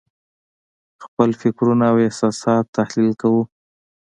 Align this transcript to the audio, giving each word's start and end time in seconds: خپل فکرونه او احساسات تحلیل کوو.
خپل 1.03 1.29
فکرونه 1.41 1.85
او 1.91 1.97
احساسات 2.05 2.63
تحلیل 2.77 3.11
کوو. 3.21 3.41